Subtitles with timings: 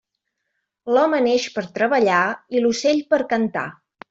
[0.95, 2.23] L'home neix per treballar
[2.57, 3.69] i l'ocell per cantar.